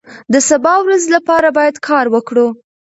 [0.33, 2.47] د سبا ورځې لپاره باید کار وکړو.